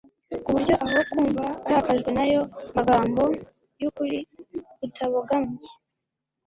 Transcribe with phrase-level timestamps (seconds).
[0.43, 2.41] ku buryo aho kumva arakajwe n’ayo
[2.75, 3.23] magambo
[3.81, 4.17] y’ukuri
[4.77, 5.65] kutabogamye